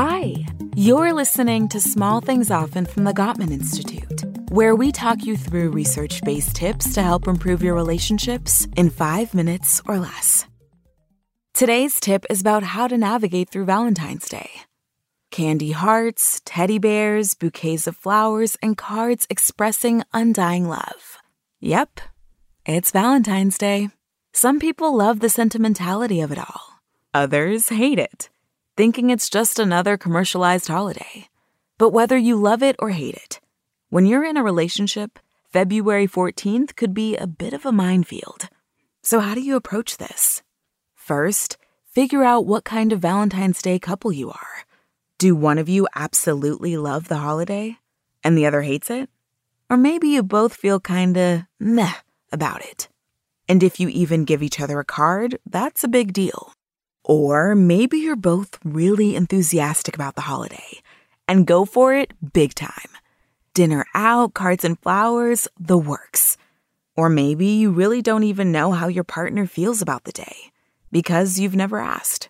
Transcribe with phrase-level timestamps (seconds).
[0.00, 0.46] Hi,
[0.76, 5.70] you're listening to Small Things Often from the Gottman Institute, where we talk you through
[5.70, 10.46] research based tips to help improve your relationships in five minutes or less.
[11.52, 14.48] Today's tip is about how to navigate through Valentine's Day.
[15.32, 21.18] Candy hearts, teddy bears, bouquets of flowers, and cards expressing undying love.
[21.58, 21.98] Yep,
[22.64, 23.88] it's Valentine's Day.
[24.32, 26.78] Some people love the sentimentality of it all,
[27.12, 28.30] others hate it,
[28.78, 31.28] thinking it's just another commercialized holiday.
[31.78, 33.40] But whether you love it or hate it,
[33.90, 35.18] when you're in a relationship,
[35.50, 38.48] February 14th could be a bit of a minefield.
[39.02, 40.44] So, how do you approach this?
[40.94, 41.56] First,
[41.90, 44.62] figure out what kind of Valentine's Day couple you are.
[45.18, 47.78] Do one of you absolutely love the holiday
[48.22, 49.10] and the other hates it?
[49.68, 51.94] Or maybe you both feel kinda meh
[52.30, 52.88] about it.
[53.48, 56.52] And if you even give each other a card, that's a big deal.
[57.08, 60.82] Or maybe you're both really enthusiastic about the holiday
[61.26, 62.90] and go for it big time.
[63.54, 66.36] Dinner out, cards and flowers, the works.
[66.96, 70.52] Or maybe you really don't even know how your partner feels about the day
[70.92, 72.28] because you've never asked.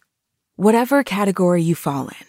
[0.55, 2.27] Whatever category you fall in,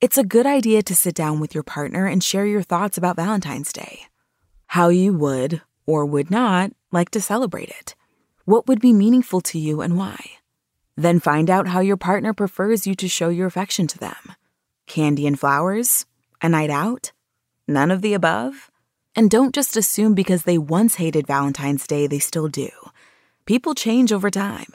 [0.00, 3.16] it's a good idea to sit down with your partner and share your thoughts about
[3.16, 4.00] Valentine's Day.
[4.66, 7.94] How you would, or would not, like to celebrate it.
[8.46, 10.38] What would be meaningful to you and why?
[10.96, 14.32] Then find out how your partner prefers you to show your affection to them.
[14.86, 16.06] Candy and flowers?
[16.40, 17.12] A night out?
[17.66, 18.70] None of the above?
[19.16, 22.68] And don't just assume because they once hated Valentine's Day, they still do.
[23.46, 24.72] People change over time,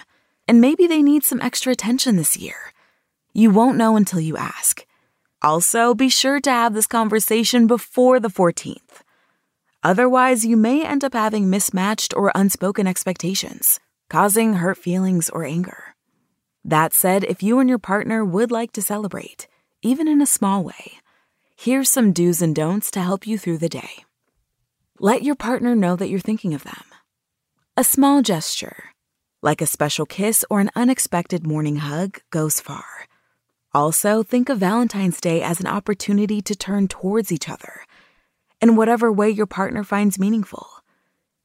[0.48, 2.74] and maybe they need some extra attention this year.
[3.34, 4.86] You won't know until you ask.
[5.42, 9.04] Also, be sure to have this conversation before the 14th.
[9.84, 15.96] Otherwise, you may end up having mismatched or unspoken expectations, causing hurt feelings or anger.
[16.70, 19.48] That said, if you and your partner would like to celebrate,
[19.82, 21.00] even in a small way,
[21.58, 24.06] here's some do's and don'ts to help you through the day.
[25.00, 26.84] Let your partner know that you're thinking of them.
[27.76, 28.94] A small gesture,
[29.42, 33.08] like a special kiss or an unexpected morning hug, goes far.
[33.74, 37.82] Also, think of Valentine's Day as an opportunity to turn towards each other
[38.62, 40.68] in whatever way your partner finds meaningful.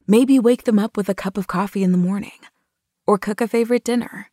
[0.06, 2.40] Maybe wake them up with a cup of coffee in the morning
[3.06, 4.30] or cook a favorite dinner.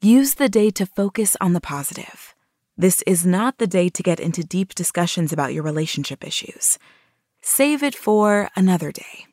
[0.00, 2.32] Use the day to focus on the positive.
[2.76, 6.78] This is not the day to get into deep discussions about your relationship issues.
[7.42, 9.26] Save it for another day.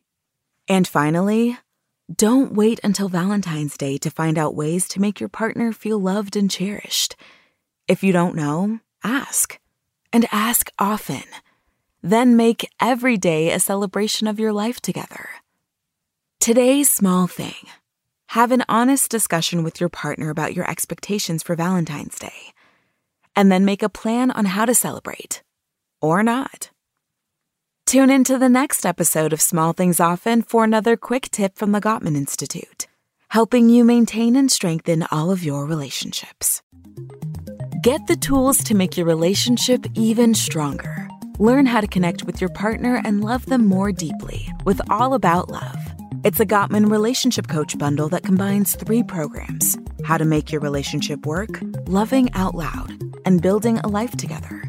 [0.67, 1.59] And finally,
[2.11, 6.35] don't wait until Valentine's Day to find out ways to make your partner feel loved
[6.35, 7.15] and cherished.
[7.87, 9.59] If you don't know, ask.
[10.11, 11.25] And ask often.
[12.01, 15.29] Then make every day a celebration of your life together.
[16.39, 17.67] Today's small thing
[18.35, 22.51] have an honest discussion with your partner about your expectations for Valentine's Day,
[23.33, 25.41] and then make a plan on how to celebrate
[26.01, 26.69] or not.
[27.85, 31.71] Tune in to the next episode of Small Things Often for another quick tip from
[31.71, 32.87] the Gottman Institute,
[33.29, 36.61] helping you maintain and strengthen all of your relationships.
[37.81, 41.05] Get the tools to make your relationship even stronger
[41.39, 45.49] Learn how to connect with your partner and love them more deeply with All About
[45.49, 45.94] Love.
[46.25, 51.23] It's a Gottman Relationship Coach bundle that combines three programs how to make your relationship
[51.23, 54.63] work, loving out loud, and building a life together.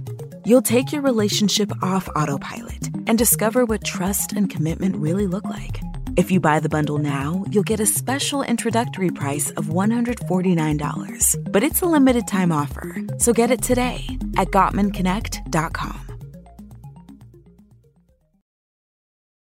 [0.45, 5.81] You'll take your relationship off autopilot and discover what trust and commitment really look like.
[6.19, 11.63] If you buy the bundle now, you'll get a special introductory price of $149, but
[11.63, 14.05] it's a limited time offer, so get it today
[14.37, 16.06] at GottmanConnect.com.